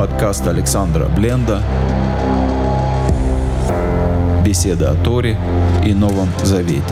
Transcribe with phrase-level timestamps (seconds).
[0.00, 1.62] Подкаст Александра Бленда.
[4.42, 5.36] Беседа о Торе
[5.84, 6.82] и Новом Завете.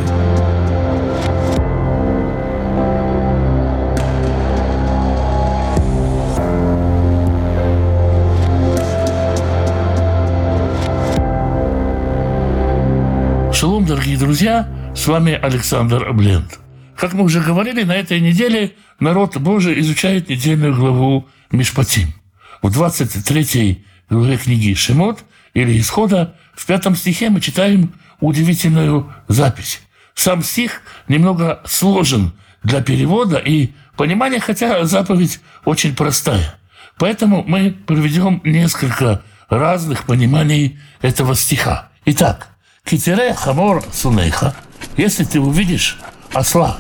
[13.55, 16.59] Шалом, дорогие друзья, с вами Александр Бленд.
[16.95, 22.18] Как мы уже говорили, на этой неделе народ Божий изучает недельную главу Мишпатим.
[22.63, 25.21] В 23 главе книги Шемот
[25.55, 29.81] или Исхода в пятом стихе мы читаем удивительную запись.
[30.15, 32.33] Сам стих немного сложен
[32.65, 36.57] для перевода и понимания, хотя заповедь очень простая.
[36.99, 41.91] Поэтому мы проведем несколько разных пониманий этого стиха.
[42.07, 42.49] Итак,
[42.85, 44.57] Китере хамор сунейха,
[44.97, 45.99] если ты увидишь
[46.33, 46.79] осла,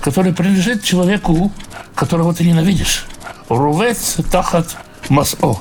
[0.00, 1.52] который принадлежит человеку,
[1.94, 3.06] которого ты ненавидишь,
[3.48, 4.76] рувец тахат
[5.10, 5.58] масо,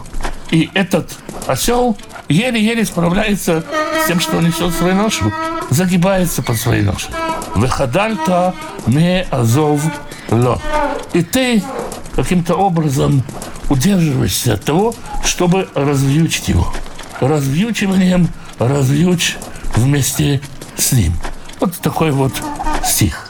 [0.52, 1.97] и этот осел
[2.28, 3.66] еле-еле справляется
[4.03, 5.31] с тем, что несет свою ношу,
[5.69, 7.11] загибается под своей ношей.
[7.56, 8.56] Выходальта
[8.88, 9.81] ме азов
[10.30, 10.59] ло.
[11.14, 11.64] И ты
[12.16, 13.23] каким-то образом
[13.69, 16.73] удерживаешься от того, чтобы развьючить его.
[17.19, 19.38] Развьючиванием развьючь
[19.75, 20.41] вместе
[20.78, 21.13] с ним.
[21.59, 22.34] Вот такой вот
[22.86, 23.30] стих.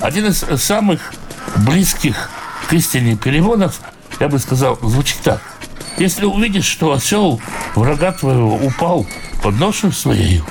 [0.00, 1.12] Один из самых
[1.56, 2.30] близких
[2.68, 3.80] к истине переводов,
[4.20, 5.40] я бы сказал, звучит так.
[5.98, 7.40] Если увидишь, что осел
[7.74, 9.06] врага твоего упал
[9.42, 10.42] под ношу своей,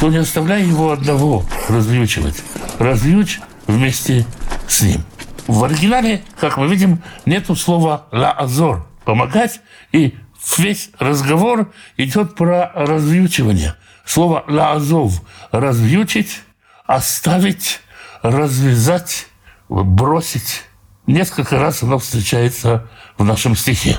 [0.00, 2.42] то не оставляй его одного развьючивать.
[2.78, 4.26] Развьючь вместе
[4.68, 5.02] с ним.
[5.46, 9.60] В оригинале, как мы видим, нету слова «ла азор»– «помогать»,
[9.92, 10.14] и
[10.58, 13.74] весь разговор идет про развьючивание–
[14.06, 16.40] Слово «лаазов»– развьючить,
[16.86, 17.80] оставить,
[18.22, 19.26] развязать,
[19.68, 20.62] бросить.
[21.08, 23.98] Несколько раз оно встречается в нашем стихе.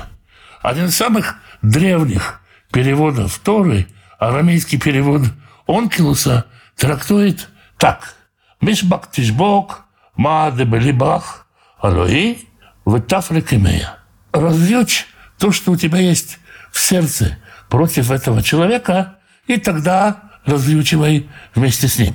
[0.68, 3.86] Один из самых древних переводов Торы,
[4.18, 5.22] арамейский перевод
[5.66, 6.44] Онкилуса,
[6.76, 7.48] трактует
[7.78, 8.14] так.
[8.60, 9.84] «Мишбак тишбок,
[10.14, 11.46] ма дебелибах,
[11.78, 12.46] алои,
[12.84, 13.96] вытафрикемея».
[14.32, 15.06] Развьючь
[15.38, 16.38] то, что у тебя есть
[16.70, 17.38] в сердце
[17.70, 19.14] против этого человека–
[19.46, 22.14] и тогда развьючивай вместе с ним.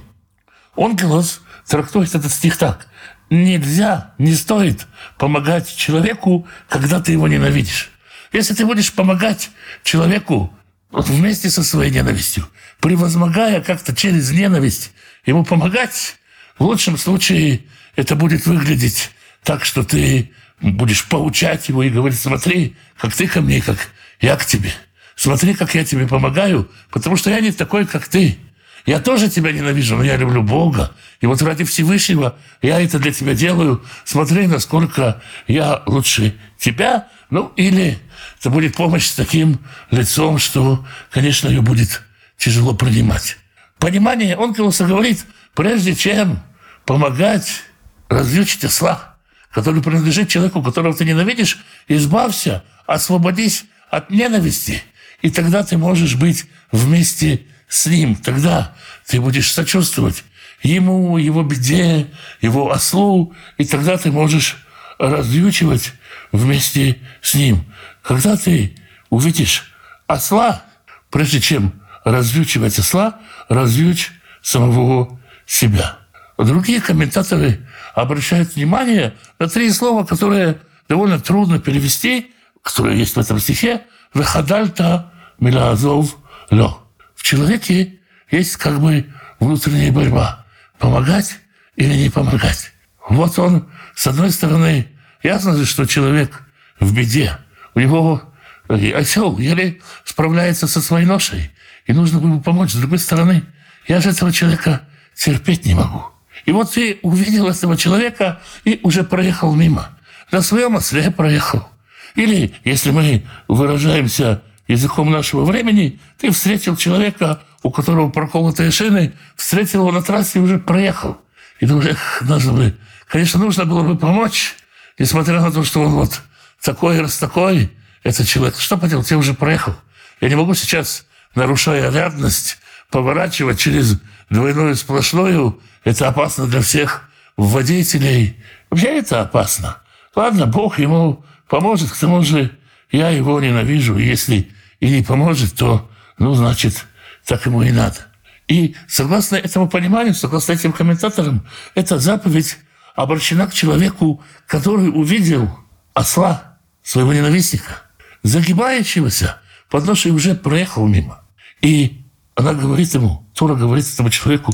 [0.76, 2.86] Онкелос трактует этот стих так.
[3.32, 4.86] Нельзя, не стоит
[5.18, 7.93] помогать человеку, когда ты его ненавидишь.
[8.34, 9.52] Если ты будешь помогать
[9.84, 10.54] человеку
[10.92, 12.48] вместе со своей ненавистью,
[12.82, 14.92] превозмогая как-то через ненависть
[15.26, 16.18] ему помогать,
[16.58, 17.62] в лучшем случае
[17.96, 19.12] это будет выглядеть
[19.44, 23.78] так, что ты будешь поучать его и говорить, смотри, как ты ко мне, как
[24.20, 24.74] я к тебе–
[25.16, 28.38] Смотри, как я тебе помогаю, потому что я не такой, как ты.
[28.86, 30.92] Я тоже тебя ненавижу, но я люблю Бога.
[31.22, 33.84] И вот ради Всевышнего я это для тебя делаю.
[34.04, 37.08] Смотри, насколько я лучше тебя.
[37.30, 37.98] Ну, или
[38.40, 42.04] это будет помощь с таким лицом, что, конечно, ее будет
[42.38, 43.38] тяжело принимать.
[43.80, 46.40] Понимание, он, конечно, говорит, прежде чем
[46.86, 47.64] помогать
[48.10, 49.16] развьючить осла,
[49.52, 54.84] который принадлежит человеку, которого ты ненавидишь, избавься, освободись от ненависти–
[55.24, 58.16] и тогда ты можешь быть вместе с ним.
[58.16, 58.76] Тогда
[59.08, 60.24] ты будешь сочувствовать
[60.62, 62.08] ему, его беде,
[62.40, 64.64] его ослу, и тогда ты можешь
[65.00, 65.94] развьючивать
[66.32, 67.66] вместе с ним.
[68.04, 68.76] Когда ты
[69.10, 69.74] увидишь
[70.06, 70.62] осла,
[71.10, 73.20] прежде чем развьючивать осла,
[73.50, 74.12] развьючь
[74.44, 75.98] самого себя.
[76.38, 82.32] Другие комментаторы обращают внимание на три слова, которые довольно трудно перевести,
[82.62, 83.82] которые есть в этом стихе.
[84.14, 86.18] «Вехадальта Милазов
[86.52, 86.83] Лё.
[87.24, 89.08] Человеке есть как бы
[89.40, 90.46] внутренняя борьба.
[90.78, 91.40] Помогать
[91.78, 92.74] или не помогать.
[93.08, 94.90] Вот он, с одной стороны,
[95.24, 96.44] ясно же, что человек
[96.82, 97.38] в беде.
[97.76, 98.22] У него
[98.68, 101.50] осел еле справляется со своей ношей.
[101.86, 102.72] И нужно ему помочь.
[102.72, 103.44] С другой стороны,
[103.88, 104.82] я же этого человека
[105.16, 106.04] терпеть не могу.
[106.46, 109.98] И вот ты увидел этого человека и уже проехал мимо.
[110.30, 111.70] На своем осле проехал.
[112.16, 119.82] Или, если мы выражаемся языком нашего времени, ты встретил человека, у которого проколотые шины, встретил
[119.82, 121.18] его на трассе и уже проехал.
[121.60, 122.78] И думаешь, эх, нужно бы,
[123.08, 124.56] конечно, нужно было бы помочь,
[125.00, 126.22] несмотря на то, что он вот
[126.62, 127.72] такой раз такой,
[128.04, 128.58] этот человек.
[128.58, 129.76] Что поделать, я уже проехал.
[130.22, 131.06] Я не могу сейчас,
[131.36, 132.58] нарушая рядность,
[132.90, 134.00] поворачивать через
[134.30, 135.60] двойную сплошную.
[135.84, 138.42] Это опасно для всех водителей.
[138.70, 139.78] Вообще это опасно.
[140.16, 142.52] Ладно, Бог ему поможет, к тому же
[142.92, 144.52] я его ненавижу, если
[144.84, 146.86] и не поможет, то, ну, значит,
[147.26, 148.06] так ему и надо.
[148.50, 152.58] И согласно этому пониманию, согласно этим комментаторам, эта заповедь
[152.94, 155.58] обращена к человеку, который увидел
[155.94, 157.84] осла, своего ненавистника.
[158.24, 159.40] загибающегося,
[159.70, 161.22] потому что уже проехал мимо.
[161.62, 164.54] И она говорит ему, Тора говорит этому человеку,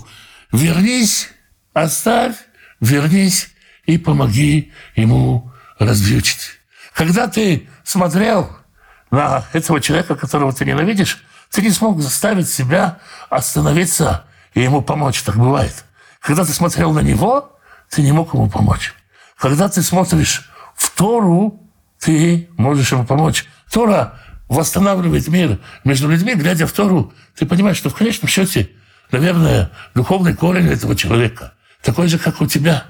[0.52, 1.30] вернись,
[1.74, 2.36] оставь,
[2.80, 3.50] вернись
[3.88, 6.60] и помоги ему развьючить.
[6.94, 8.59] Когда ты смотрел
[9.12, 15.22] на этого человека, которого ты ненавидишь, ты не смог заставить себя остановиться и ему помочь.
[15.24, 15.84] Так бывает.
[16.20, 17.58] Когда ты смотрел на него,
[17.90, 18.94] ты не мог ему помочь.
[19.38, 21.60] Когда ты смотришь в Тору,
[22.00, 23.46] ты можешь ему помочь.
[23.72, 28.70] Тора восстанавливает мир между людьми, глядя в Тору, ты понимаешь, что в конечном счете,
[29.12, 32.86] наверное, духовный корень этого человека такой же, как у тебя.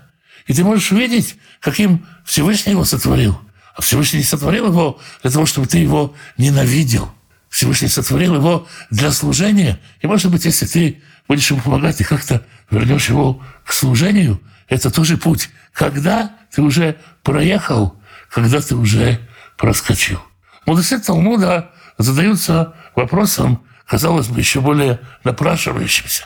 [0.48, 3.40] И ты можешь увидеть, каким Всевышний его сотворил.
[3.76, 7.12] А Всевышний сотворил его для того, чтобы ты его ненавидел.
[7.50, 9.80] Всевышний сотворил его для служения.
[10.02, 14.92] И, может быть, если ты будешь ему помогать и как-то вернешь его к служению, это
[14.92, 15.50] тоже путь.
[15.74, 17.96] Когда ты уже проехал,
[18.30, 19.20] когда ты уже
[19.58, 20.22] проскочил.
[20.66, 26.26] Мудрецы Талмуда задаются вопросом, казалось бы, еще более напрашивающимся.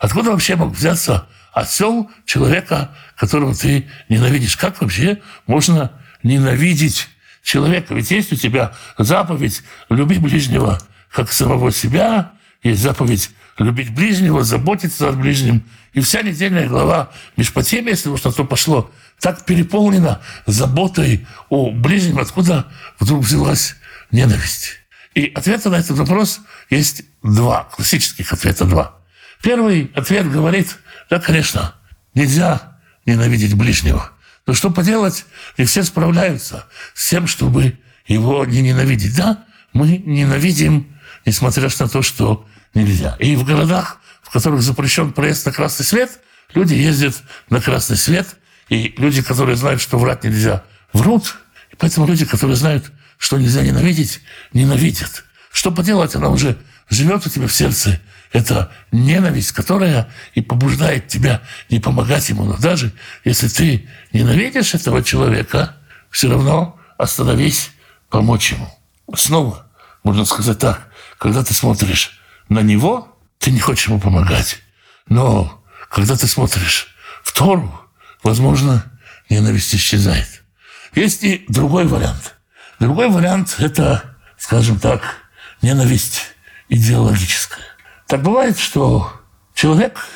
[0.00, 4.56] Откуда вообще мог взяться осел человека, которого ты ненавидишь?
[4.56, 5.92] Как вообще можно
[6.24, 7.08] ненавидеть
[7.44, 7.94] человека?
[7.94, 10.80] Ведь есть у тебя заповедь «люби ближнего,
[11.12, 12.32] как самого себя»,
[12.64, 15.62] есть заповедь любить ближнего, заботиться о ближнем.
[15.92, 18.90] И вся недельная глава Мишпатим, если уж на то пошло,
[19.20, 22.66] так переполнена заботой о ближнем, откуда
[22.98, 23.76] вдруг взялась
[24.10, 24.78] ненависть.
[25.14, 26.40] И ответа на этот вопрос
[26.70, 28.96] есть два, классических ответа два.
[29.42, 30.78] Первый ответ говорит,
[31.10, 31.74] да, конечно,
[32.14, 34.10] нельзя ненавидеть ближнего.
[34.46, 35.24] Но что поделать,
[35.56, 39.16] не все справляются с тем, чтобы его не ненавидеть.
[39.16, 40.94] Да, мы ненавидим,
[41.24, 43.16] несмотря на то, что нельзя.
[43.18, 46.20] И в городах, в которых запрещен проезд на красный свет,
[46.52, 47.14] люди ездят
[47.48, 48.36] на красный свет,
[48.68, 51.36] и люди, которые знают, что врать нельзя, врут.
[51.72, 54.20] И поэтому люди, которые знают, что нельзя ненавидеть,
[54.52, 55.24] ненавидят.
[55.52, 56.58] Что поделать, она уже
[56.88, 58.00] живет у тебя в сердце.
[58.32, 61.40] Это ненависть, которая и побуждает тебя
[61.70, 62.44] не помогать ему.
[62.44, 62.92] Но даже
[63.24, 65.76] если ты ненавидишь этого человека,
[66.10, 67.70] все равно остановись,
[68.10, 68.68] помочь ему.
[69.14, 69.66] Снова
[70.02, 70.88] можно сказать так,
[71.18, 74.58] когда ты смотришь на него, ты не хочешь ему помогать.
[75.08, 76.88] Но когда ты смотришь
[77.22, 77.72] в Тору,
[78.22, 78.84] возможно,
[79.30, 80.42] ненависть исчезает.
[80.94, 82.34] Есть и другой вариант.
[82.78, 85.02] Другой вариант– это, скажем так,
[85.62, 86.33] ненависть
[86.68, 87.64] идеологическая.
[88.06, 89.12] Так бывает, что
[89.54, 90.06] человек,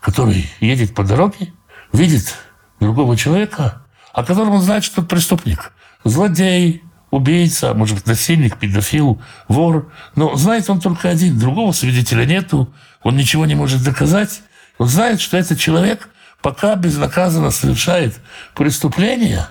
[0.00, 1.52] который едет по дороге,
[1.92, 2.34] видит
[2.80, 3.82] другого человека,
[4.12, 5.72] о котором он знает, что это преступник,
[6.04, 9.92] злодей, убийца, может быть, насильник, педофил, вор.
[10.16, 12.72] Но знает он только один, другого свидетеля нету,
[13.02, 14.42] он ничего не может доказать.
[14.78, 16.08] Он знает, что этот человек
[16.42, 18.18] пока безнаказанно совершает
[18.54, 19.46] преступление,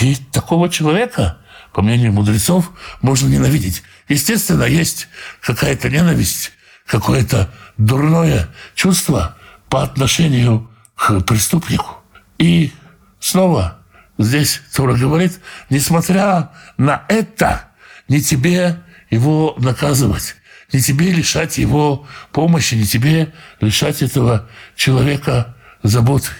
[0.00, 1.38] и такого человека,
[1.72, 2.70] по мнению мудрецов,
[3.00, 3.82] можно ненавидеть.
[4.08, 5.08] Естественно, есть
[5.40, 6.52] какая-то ненависть,
[6.86, 9.36] какое-то дурное чувство
[9.68, 11.98] по отношению к преступнику.
[12.38, 12.72] И
[13.20, 13.78] снова
[14.18, 15.38] Здесь Тора говорит,
[15.70, 17.70] несмотря на это,
[18.08, 20.34] не тебе его наказывать,
[20.72, 26.30] не тебе лишать его помощи, не тебе лишать этого человека заботы.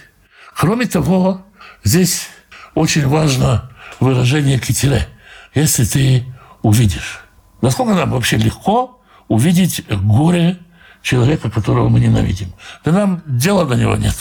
[0.55, 1.47] Кроме того,
[1.85, 2.29] здесь
[2.75, 5.09] очень важно выражение кителе.
[5.55, 6.25] Если ты
[6.63, 7.21] увидишь,
[7.61, 10.59] насколько нам вообще легко увидеть горе
[11.03, 12.53] человека, которого мы ненавидим.
[12.85, 14.17] Да нам дела до него нет.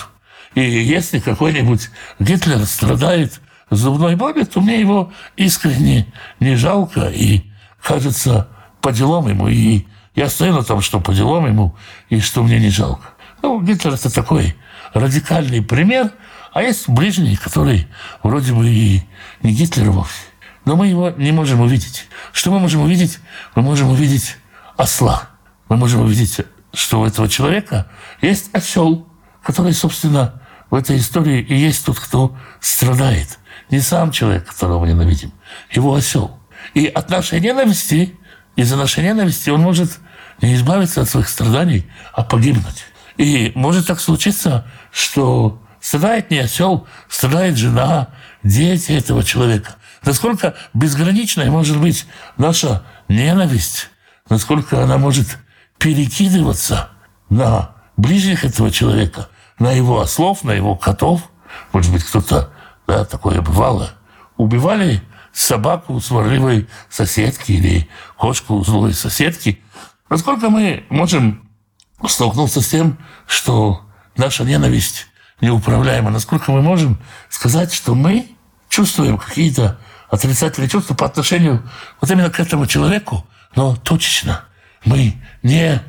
[0.56, 1.90] И если какой-нибудь
[2.20, 7.44] Гитлер страдает зубной боли, то мне его искренне не жалко и
[7.82, 8.48] кажется
[8.82, 9.48] по делам ему.
[9.48, 11.76] И я стою на том, что по делам ему
[12.10, 13.10] и что мне не жалко.
[13.44, 14.56] Ну, Гитлер– это такой
[14.94, 16.12] радикальный пример,
[16.54, 17.88] а есть ближний, который
[18.24, 19.04] вроде бы и
[19.44, 20.24] не Гитлер вовсе.
[20.68, 22.08] Но мы его не можем увидеть.
[22.34, 23.20] Что мы можем увидеть?
[23.56, 24.36] Мы можем увидеть
[24.76, 25.30] осла.
[25.70, 26.42] Мы можем увидеть,
[26.74, 27.88] что у этого человека
[28.22, 29.08] есть осел,
[29.42, 33.40] который, собственно, в этой истории и есть тот, кто страдает.
[33.70, 35.32] Не сам человек, которого мы ненавидим,
[35.72, 36.38] его осел.
[36.74, 38.20] И от нашей ненависти,
[38.58, 40.00] из-за нашей ненависти он может
[40.42, 42.84] не избавиться от своих страданий, а погибнуть.
[43.16, 48.10] И может так случиться, что страдает не осел, страдает жена,
[48.44, 49.78] дети этого человека.
[50.08, 52.06] Насколько безграничной может быть
[52.38, 53.90] наша ненависть,
[54.30, 55.38] насколько она может
[55.78, 56.92] перекидываться
[57.30, 59.28] на ближних этого человека,
[59.60, 61.30] на его ослов, на его котов.
[61.74, 62.54] Может быть, кто-то
[62.88, 63.92] да, такое бывало.
[64.38, 69.62] Убивали собаку сварливой соседки или кошку злой соседки.
[70.10, 71.50] Насколько мы можем
[72.08, 72.98] столкнуться с тем,
[73.28, 73.82] что
[74.16, 75.08] наша ненависть
[75.42, 76.12] неуправляема?
[76.12, 76.98] Насколько мы можем
[77.28, 78.30] сказать, что мы
[78.70, 79.78] чувствуем какие-то
[80.10, 81.68] отрицательные чувства по отношению
[82.00, 84.46] вот именно к этому человеку, но точечно
[84.86, 85.82] мы не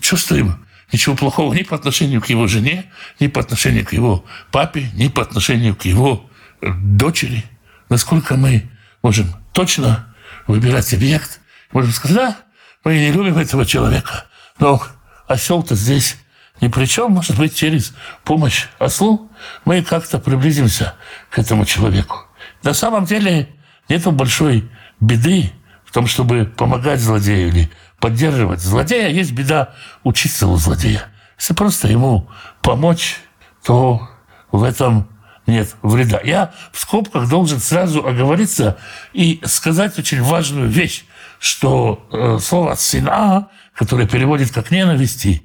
[0.00, 4.90] чувствуем ничего плохого ни по отношению к его жене, ни по отношению к его папе,
[4.94, 6.28] ни по отношению к его
[6.60, 7.44] э, дочери.
[7.88, 8.70] Насколько мы
[9.02, 10.14] можем точно
[10.46, 11.40] выбирать объект,
[11.72, 12.36] можем сказать, да,
[12.84, 14.26] мы не любим этого человека,
[14.58, 14.82] но
[15.26, 16.16] осел-то здесь
[16.60, 19.30] ни при чем, может быть, через помощь ослу
[19.64, 20.94] мы как-то приблизимся
[21.30, 22.26] к этому человеку.
[22.64, 23.48] На самом деле
[23.88, 24.68] нет большой
[24.98, 25.52] беды
[25.84, 29.10] в том, чтобы помогать злодею или поддерживать злодея.
[29.10, 31.04] Есть беда учиться у злодея.
[31.38, 32.28] Если просто ему
[32.62, 33.18] помочь,
[33.64, 34.08] то
[34.50, 35.08] в этом
[35.46, 36.20] нет вреда.
[36.24, 38.78] Я в скобках должен сразу оговориться
[39.12, 41.04] и сказать очень важную вещь,
[41.38, 45.42] что э, слово «сина», которое переводит как «ненависти»,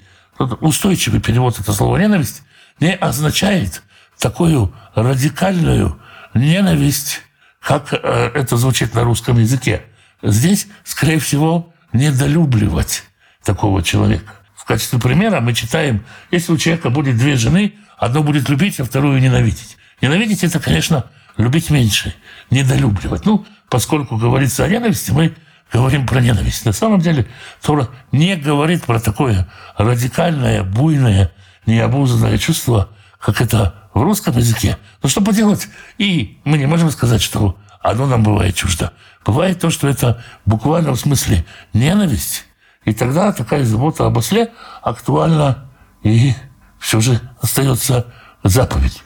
[0.62, 2.44] устойчивый перевод этого слова «ненависть»,
[2.80, 3.84] не означает
[4.18, 6.00] такую радикальную
[6.34, 7.22] ненависть,
[7.62, 9.84] как э, это звучит на русском языке.
[10.22, 13.04] Здесь, скорее всего, недолюбливать
[13.44, 14.34] такого человека.
[14.56, 18.86] В качестве примера мы читаем, если у человека будет две жены, одну будет любить, а
[18.86, 19.78] вторую ненавидеть.
[20.02, 21.06] Ненавидеть– это, конечно,
[21.38, 22.14] любить меньше,
[22.50, 23.26] недолюбливать.
[23.26, 25.34] Ну, поскольку говорится о ненависти, мы
[25.72, 26.66] говорим про ненависть.
[26.66, 27.28] На самом деле
[27.62, 31.32] Тора не говорит про такое радикальное, буйное,
[31.66, 34.78] необузанное чувство, как это в русском языке.
[35.04, 35.68] Но что поделать?
[35.98, 38.94] И мы не можем сказать, что оно нам бывает чуждо.
[39.26, 42.46] Бывает то, что это в буквальном смысле ненависть,
[42.86, 45.70] и тогда такая забота об осле актуальна
[46.04, 46.34] и
[46.80, 48.08] все же остается
[48.44, 49.04] заповедью.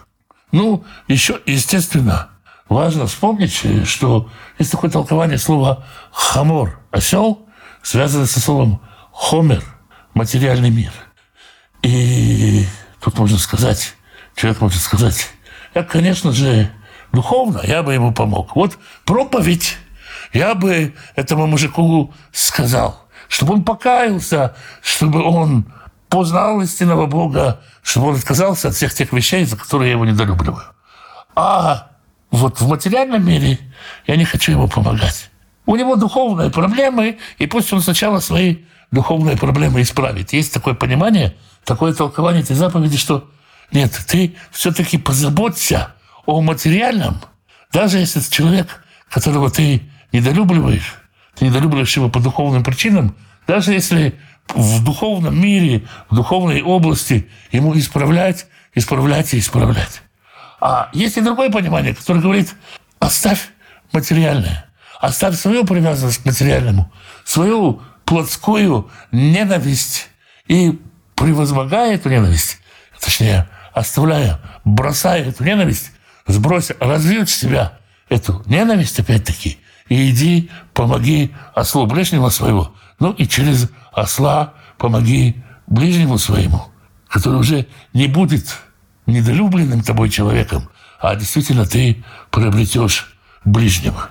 [0.52, 2.30] Ну, еще, естественно,
[2.70, 4.30] важно вспомнить, что
[4.60, 7.48] есть такое толкование слова «хамор»– «осел»,
[7.82, 8.80] связанное со словом
[9.12, 9.64] «хомер»–
[10.14, 10.92] «материальный мир».
[11.82, 12.66] И
[13.02, 13.96] тут можно сказать,
[14.36, 15.30] человек может сказать,
[15.74, 16.70] я, конечно же,
[17.12, 18.56] духовно, я бы ему помог.
[18.56, 19.78] Вот проповедь
[20.34, 25.66] я бы этому мужику сказал, чтобы он покаялся, чтобы он
[26.10, 30.66] познал истинного Бога, чтобы он отказался от всех тех вещей, за которые я его недолюбливаю.
[31.36, 31.90] А
[32.32, 33.60] вот в материальном мире
[34.08, 35.30] я не хочу ему помогать.
[35.66, 38.58] У него духовные проблемы, и пусть он сначала свои
[38.92, 40.34] духовные проблемы исправит.
[40.34, 43.28] Есть такое понимание, такое толкование этой заповеди, что
[43.72, 45.94] нет, ты все-таки позаботься
[46.26, 47.22] о материальном,
[47.72, 50.96] даже если это человек, которого ты недолюбливаешь,
[51.36, 53.16] ты недолюбливаешь его по духовным причинам,
[53.48, 60.02] даже если в духовном мире, в духовной области ему исправлять, исправлять и исправлять.
[60.60, 62.54] А есть и другое понимание, которое говорит,
[63.00, 63.50] оставь
[63.92, 66.92] материальное, оставь свою привязанность к материальному,
[67.26, 70.10] свою плотскую ненависть
[70.48, 70.80] и
[71.16, 72.60] превозмогая эту ненависть,
[73.00, 75.92] точнее, оставляя, бросая эту ненависть,
[76.28, 83.70] сбрось, развить себя эту ненависть опять-таки, и иди, помоги ослу ближнего своего, ну и через
[83.92, 86.68] осла помоги ближнему своему,
[87.08, 88.58] который уже не будет
[89.06, 93.14] недолюбленным тобой человеком, а действительно ты приобретешь
[93.44, 94.10] ближнего.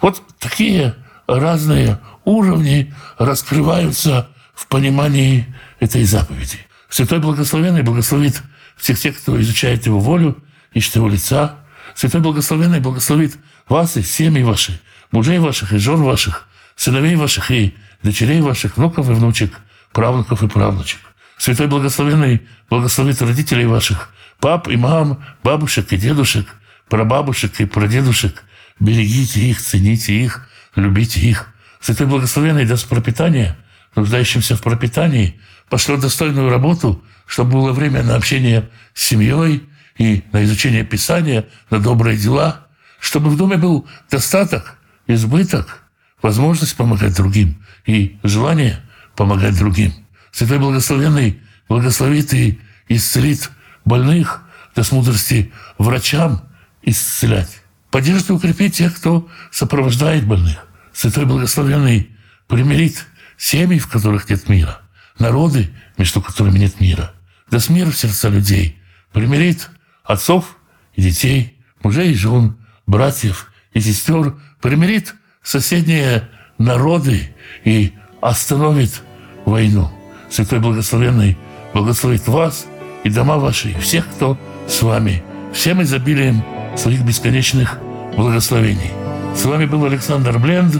[0.00, 0.94] Вот такие
[1.26, 6.58] разные уровни раскрываются в понимании этой заповеди.
[6.88, 8.42] Святой Благословенный благословит
[8.78, 10.42] всех тех, кто изучает Его волю,
[10.72, 11.56] ищет Его лица.
[11.94, 13.36] Святой Благословенный благословит
[13.68, 14.80] вас и семьи ваши,
[15.10, 19.58] мужей ваших и жен ваших, сыновей ваших и дочерей ваших, внуков и внучек,
[19.92, 21.00] правнуков и правнучек.
[21.36, 26.46] Святой Благословенный благословит родителей ваших, пап и мам, бабушек и дедушек,
[26.88, 28.44] прабабушек и прадедушек.
[28.80, 31.48] Берегите их, цените их, любите их.
[31.80, 33.56] Святой Благословенный даст пропитание
[33.98, 35.40] нуждающимся в пропитании,
[35.70, 39.64] пошлет достойную работу, чтобы было время на общение с семьей
[39.96, 42.66] и на изучение Писания, на добрые дела,
[43.00, 45.82] чтобы в доме был достаток, избыток,
[46.22, 48.80] возможность помогать другим и желание
[49.16, 49.92] помогать другим.
[50.32, 53.50] Святой Благословенный благословит и исцелит
[53.84, 54.42] больных,
[54.74, 56.42] даст мудрости врачам
[56.82, 57.62] исцелять.
[57.90, 60.66] Поддержит и укрепит тех, кто сопровождает больных.
[60.92, 62.10] Святой Благословенный
[62.46, 63.06] примирит
[63.36, 64.80] семьи, в которых нет мира,
[65.20, 67.12] народы, между которыми нет мира.
[67.50, 68.78] Даст мир в сердца людей,
[69.12, 69.70] примирит
[70.04, 70.56] отцов
[70.94, 72.56] и детей, мужей и жен,
[72.86, 77.34] братьев и сестер, примирит соседние народы
[77.64, 79.02] и остановит
[79.44, 79.90] войну.
[80.30, 81.38] Святой Благословенный
[81.72, 82.66] благословит вас
[83.04, 85.22] и дома ваши, и всех, кто с вами,
[85.54, 86.42] всем изобилием
[86.76, 87.78] своих бесконечных
[88.16, 88.90] благословений.
[89.34, 90.76] С вами был Александр Бленд.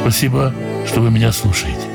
[0.00, 0.52] Спасибо,
[0.86, 1.91] что вы меня слушаете.